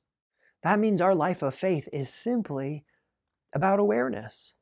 That 0.63 0.79
means 0.79 1.01
our 1.01 1.15
life 1.15 1.41
of 1.41 1.55
faith 1.55 1.87
is 1.93 2.13
simply 2.13 2.83
about 3.53 3.79
awareness. 3.79 4.53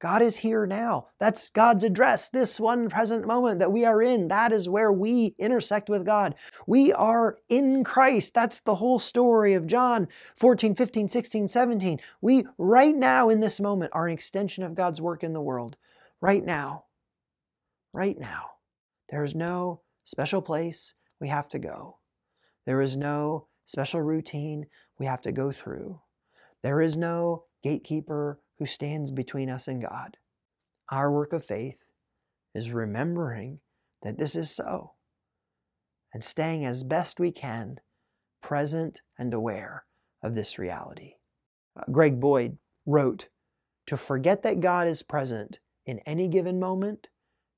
God 0.00 0.22
is 0.22 0.36
here 0.36 0.66
now. 0.66 1.08
That's 1.18 1.50
God's 1.50 1.84
address, 1.84 2.30
this 2.30 2.58
one 2.58 2.88
present 2.88 3.26
moment 3.26 3.58
that 3.58 3.70
we 3.70 3.84
are 3.84 4.02
in. 4.02 4.28
That 4.28 4.50
is 4.50 4.66
where 4.66 4.90
we 4.90 5.34
intersect 5.38 5.90
with 5.90 6.06
God. 6.06 6.34
We 6.66 6.90
are 6.94 7.36
in 7.50 7.84
Christ. 7.84 8.32
That's 8.32 8.60
the 8.60 8.76
whole 8.76 8.98
story 8.98 9.52
of 9.52 9.66
John 9.66 10.08
14, 10.36 10.74
15, 10.74 11.08
16, 11.08 11.48
17. 11.48 12.00
We, 12.22 12.46
right 12.56 12.96
now 12.96 13.28
in 13.28 13.40
this 13.40 13.60
moment, 13.60 13.92
are 13.94 14.06
an 14.06 14.14
extension 14.14 14.64
of 14.64 14.74
God's 14.74 15.02
work 15.02 15.22
in 15.22 15.34
the 15.34 15.42
world. 15.42 15.76
Right 16.22 16.44
now. 16.44 16.84
Right 17.92 18.18
now. 18.18 18.52
There 19.10 19.22
is 19.22 19.34
no 19.34 19.82
special 20.04 20.40
place 20.40 20.94
we 21.20 21.28
have 21.28 21.48
to 21.50 21.58
go. 21.58 21.98
There 22.64 22.80
is 22.80 22.96
no 22.96 23.48
special 23.66 24.00
routine 24.00 24.66
we 24.98 25.04
have 25.04 25.20
to 25.22 25.32
go 25.32 25.52
through. 25.52 26.00
There 26.62 26.80
is 26.80 26.96
no 26.96 27.44
gatekeeper 27.62 28.40
who 28.60 28.66
stands 28.66 29.10
between 29.10 29.48
us 29.48 29.66
and 29.66 29.80
God. 29.80 30.18
Our 30.90 31.10
work 31.10 31.32
of 31.32 31.42
faith 31.42 31.88
is 32.54 32.70
remembering 32.70 33.60
that 34.02 34.18
this 34.18 34.36
is 34.36 34.50
so 34.50 34.92
and 36.12 36.22
staying 36.22 36.66
as 36.66 36.82
best 36.82 37.18
we 37.18 37.32
can 37.32 37.80
present 38.42 39.00
and 39.18 39.32
aware 39.32 39.84
of 40.22 40.34
this 40.34 40.58
reality. 40.58 41.14
Uh, 41.74 41.84
Greg 41.90 42.20
Boyd 42.20 42.58
wrote 42.84 43.28
To 43.86 43.96
forget 43.96 44.42
that 44.42 44.60
God 44.60 44.86
is 44.86 45.02
present 45.02 45.58
in 45.86 46.00
any 46.00 46.28
given 46.28 46.60
moment 46.60 47.08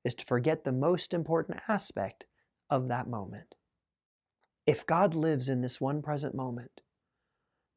is 0.04 0.14
to 0.14 0.24
forget 0.24 0.62
the 0.62 0.72
most 0.72 1.12
important 1.12 1.58
aspect 1.68 2.26
of 2.70 2.86
that 2.88 3.08
moment. 3.08 3.56
If 4.66 4.86
God 4.86 5.14
lives 5.14 5.48
in 5.48 5.62
this 5.62 5.80
one 5.80 6.00
present 6.00 6.34
moment, 6.36 6.82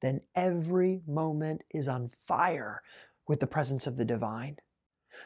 then 0.01 0.21
every 0.35 1.01
moment 1.07 1.63
is 1.71 1.87
on 1.87 2.09
fire 2.09 2.83
with 3.27 3.39
the 3.39 3.47
presence 3.47 3.87
of 3.87 3.97
the 3.97 4.05
divine. 4.05 4.57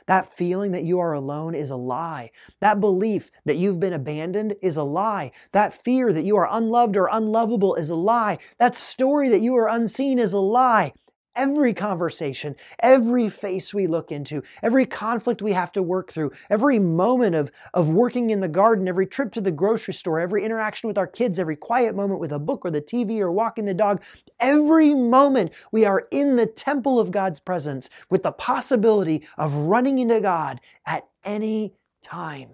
That 0.06 0.32
feeling 0.34 0.72
that 0.72 0.84
you 0.84 1.00
are 1.00 1.14
alone 1.14 1.56
is 1.56 1.72
a 1.72 1.76
lie. 1.76 2.32
That 2.62 2.80
belief 2.80 3.32
that 3.46 3.58
you've 3.58 3.80
been 3.80 3.94
abandoned 3.94 4.56
is 4.62 4.78
a 4.78 4.84
lie. 4.84 5.32
That 5.52 5.74
fear 5.74 6.14
that 6.14 6.26
you 6.26 6.38
are 6.38 6.48
unloved 6.50 6.96
or 6.96 7.10
unlovable 7.12 7.76
is 7.76 7.90
a 7.90 7.96
lie. 7.96 8.38
That 8.60 8.76
story 8.76 9.30
that 9.30 9.42
you 9.42 9.56
are 9.56 9.68
unseen 9.68 10.20
is 10.20 10.34
a 10.34 10.40
lie 10.40 10.94
every 11.36 11.74
conversation, 11.74 12.56
every 12.80 13.30
face 13.30 13.74
we 13.74 13.88
look 13.88 14.12
into, 14.12 14.44
every 14.62 14.86
conflict 14.86 15.42
we 15.42 15.54
have 15.54 15.72
to 15.72 15.84
work 15.84 16.12
through, 16.12 16.32
every 16.50 16.80
moment 16.80 17.36
of, 17.36 17.52
of 17.74 17.90
working 17.90 18.30
in 18.30 18.40
the 18.40 18.48
garden, 18.48 18.88
every 18.88 19.08
trip 19.08 19.32
to 19.32 19.42
the 19.42 19.52
grocery 19.52 19.94
store, 19.94 20.20
every 20.20 20.44
interaction 20.44 20.88
with 20.88 20.98
our 20.98 21.08
kids, 21.08 21.40
every 21.40 21.56
quiet 21.56 21.96
moment 21.96 22.20
with 22.20 22.32
a 22.32 22.40
book 22.40 22.66
or 22.66 22.72
the 22.72 22.82
TV 22.82 23.20
or 23.20 23.32
walking 23.32 23.66
the 23.66 23.74
dog, 23.74 24.02
every 24.40 24.94
moment 24.94 25.54
we 25.72 25.86
are 25.86 26.08
in 26.12 26.36
the 26.36 26.46
temple 26.46 27.00
of 27.00 27.12
God's 27.12 27.40
presence 27.40 27.90
with 28.10 28.24
the 28.24 28.32
possibility 28.32 29.26
of 29.38 29.54
running 29.54 30.00
into 30.00 30.20
God 30.20 30.60
at 30.86 31.08
any 31.24 31.74
time. 32.04 32.50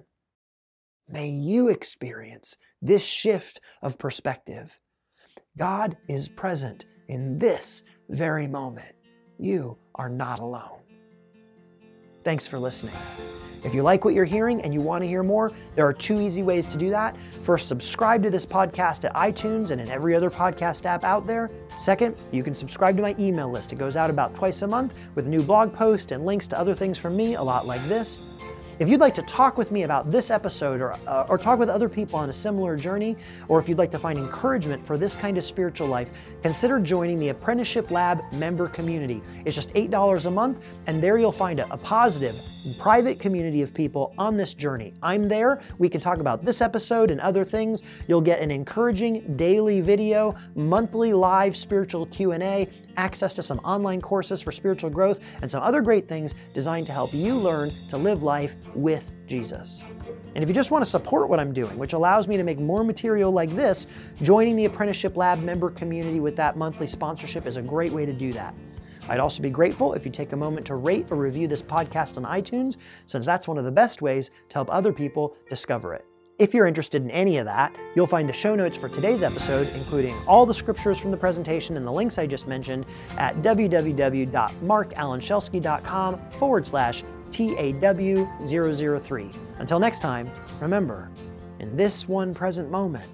May 1.08 1.29
you 1.29 1.70
experience 1.70 2.58
this 2.82 3.03
shift 3.03 3.62
of 3.82 3.98
perspective. 3.98 4.79
God 5.58 5.98
is 6.10 6.27
present 6.27 6.86
in 7.08 7.38
this 7.38 7.84
very 8.10 8.48
moment. 8.48 8.96
You 9.38 9.78
are 9.96 10.10
not 10.10 10.40
alone. 10.40 10.80
Thanks 12.24 12.48
for 12.48 12.58
listening. 12.58 12.96
If 13.64 13.74
you 13.74 13.82
like 13.82 14.06
what 14.06 14.14
you're 14.14 14.26
hearing 14.26 14.62
and 14.62 14.74
you 14.76 14.82
want 14.82 15.04
to 15.04 15.08
hear 15.08 15.24
more, 15.24 15.52
there 15.76 15.88
are 15.88 15.94
two 15.94 16.22
easy 16.22 16.44
ways 16.44 16.68
to 16.68 16.78
do 16.78 16.92
that. 16.92 17.18
First, 17.42 17.68
subscribe 17.68 18.22
to 18.22 18.30
this 18.30 18.46
podcast 18.46 19.06
at 19.06 19.14
iTunes 19.16 19.72
and 19.72 19.82
in 19.82 19.90
every 19.90 20.14
other 20.16 20.30
podcast 20.30 20.86
app 20.86 21.04
out 21.04 21.26
there. 21.26 21.50
Second, 21.76 22.16
you 22.32 22.44
can 22.44 22.54
subscribe 22.54 22.96
to 22.96 23.02
my 23.02 23.16
email 23.18 23.50
list. 23.50 23.74
It 23.74 23.80
goes 23.80 23.96
out 23.96 24.12
about 24.12 24.36
twice 24.36 24.62
a 24.62 24.68
month 24.68 24.94
with 25.16 25.26
new 25.26 25.42
blog 25.42 25.74
posts 25.74 26.12
and 26.12 26.28
links 26.28 26.48
to 26.50 26.60
other 26.60 26.76
things 26.76 27.00
from 27.00 27.18
me, 27.18 27.34
a 27.36 27.42
lot 27.42 27.66
like 27.66 27.84
this. 27.86 28.20
If 28.77 28.89
you'd 28.89 29.00
like 29.00 29.15
to 29.15 29.22
talk 29.22 29.58
with 29.58 29.72
me 29.72 29.84
about 29.84 30.12
this 30.12 30.29
episode 30.29 30.82
or, 30.82 30.96
uh, 31.08 31.27
or 31.29 31.38
talk 31.38 31.60
with 31.60 31.70
other 31.70 31.88
people 31.88 32.20
on 32.20 32.29
a 32.29 32.34
similar 32.34 32.75
journey, 32.75 33.15
or 33.48 33.58
if 33.58 33.70
you'd 33.70 33.77
like 33.77 33.91
to 33.91 33.98
find 34.00 34.20
encouragement 34.20 34.86
for 34.86 34.98
this 34.98 35.15
kind 35.15 35.38
of 35.38 35.46
spiritual 35.46 35.88
life, 35.88 36.12
consider 36.41 36.82
joining 36.82 37.17
the 37.17 37.29
Apprenticeship 37.29 37.89
Lab 37.89 38.22
member 38.34 38.67
community. 38.67 39.22
It's 39.46 39.55
just 39.55 39.74
$8 39.75 40.25
a 40.25 40.32
month, 40.32 40.67
and 40.88 41.01
there 41.01 41.17
you'll 41.17 41.32
find 41.32 41.60
a, 41.60 41.74
a 41.74 41.77
positive, 41.77 42.36
private 42.77 43.17
community 43.17 43.62
of 43.62 43.74
people 43.74 44.13
on 44.17 44.36
this 44.36 44.53
journey. 44.53 44.94
I'm 45.01 45.29
there. 45.29 45.62
We 45.77 45.88
can 45.88 46.01
talk 46.01 46.20
about 46.20 46.44
this 46.44 46.60
episode 46.60 47.12
and 47.12 47.22
other 47.22 47.46
things. 47.46 47.82
You'll 48.10 48.20
get 48.20 48.41
an 48.41 48.51
encouraging 48.51 49.38
daily 49.38 49.79
video, 49.79 50.36
monthly 50.55 51.13
live 51.13 51.55
spiritual 51.55 52.08
Q&A, 52.08 52.67
access 52.98 53.34
to 53.36 53.44
some 53.44 53.60
online 53.60 54.02
courses 54.02 54.42
for 54.42 54.52
spiritual 54.52 54.90
growth, 54.90 55.24
and 55.42 55.50
some 55.50 55.64
other 55.64 55.82
great 55.82 56.08
things 56.08 56.36
designed 56.54 56.88
to 56.88 56.94
help 56.94 57.14
you 57.14 57.36
learn 57.36 57.72
to 57.90 57.98
live 57.98 58.24
life 58.24 58.56
with 58.74 59.12
Jesus. 59.28 59.84
And 60.36 60.44
if 60.44 60.50
you 60.50 60.56
just 60.56 60.72
want 60.72 60.84
to 60.84 60.90
support 60.90 61.30
what 61.30 61.40
I'm 61.40 61.54
doing, 61.54 61.78
which 61.78 61.94
allows 61.94 62.28
me 62.28 62.38
to 62.38 62.44
make 62.44 62.60
more 62.60 62.84
material 62.84 63.32
like 63.32 63.50
this, 63.52 63.88
joining 64.22 64.56
the 64.56 64.66
Apprenticeship 64.66 65.16
Lab 65.16 65.42
member 65.42 65.70
community 65.70 66.20
with 66.20 66.36
that 66.36 66.58
monthly 66.58 66.88
sponsorship 66.88 67.48
is 67.48 67.58
a 67.58 67.62
great 67.62 67.92
way 67.92 68.06
to 68.06 68.14
do 68.14 68.34
that. 68.34 68.54
I'd 69.08 69.20
also 69.20 69.44
be 69.44 69.50
grateful 69.50 69.94
if 69.94 70.06
you 70.06 70.12
take 70.12 70.34
a 70.34 70.38
moment 70.38 70.66
to 70.68 70.75
rate 70.75 71.06
or 71.12 71.18
review 71.18 71.48
this 71.48 71.62
podcast 71.62 72.18
on 72.18 72.24
iTunes, 72.24 72.78
since 73.06 73.25
that's 73.25 73.48
one 73.48 73.58
of 73.58 73.64
the 73.64 73.72
best 73.72 74.02
ways 74.02 74.32
to 74.50 74.54
help 74.56 74.70
other 74.72 74.92
people 74.92 75.36
discover 75.48 75.94
it. 75.94 76.06
If 76.38 76.54
you're 76.54 76.68
interested 76.68 77.01
in 77.01 77.10
any 77.12 77.38
of 77.38 77.46
that, 77.46 77.74
you'll 77.96 78.08
find 78.08 78.27
the 78.27 78.34
show 78.34 78.56
notes 78.56 78.77
for 78.77 78.89
today's 78.89 79.24
episode, 79.24 79.70
including 79.74 80.13
all 80.27 80.46
the 80.46 80.54
scriptures 80.54 81.00
from 81.00 81.12
the 81.12 81.18
presentation 81.18 81.77
and 81.77 81.88
the 81.88 81.92
links 81.92 82.18
I 82.18 82.27
just 82.27 82.46
mentioned, 82.46 82.86
at 83.18 83.36
www.markalanshelsky.com 83.36 86.20
forward 86.32 86.68
slash 86.68 87.06
TAW003. 87.32 89.38
Until 89.60 89.80
next 89.80 90.00
time, 90.00 90.30
remember, 90.60 91.10
in 91.60 91.77
this 91.77 92.10
one 92.10 92.34
present 92.34 92.70
moment, 92.70 93.08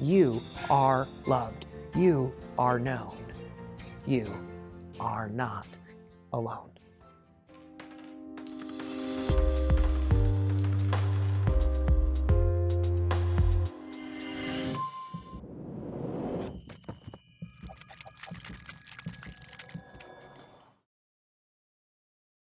you 0.00 0.40
are 0.68 1.06
loved. 1.28 1.66
You 1.96 2.32
are 2.58 2.80
known. 2.80 3.14
You 4.04 4.26
are 4.98 5.28
not 5.28 5.68
alone. 6.32 6.73